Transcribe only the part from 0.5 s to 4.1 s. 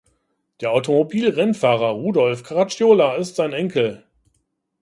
Der Automobilrennfahrer Rudolf Caracciola ist sein Enkel.